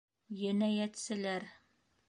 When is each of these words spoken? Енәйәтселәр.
Енәйәтселәр. 0.43 1.49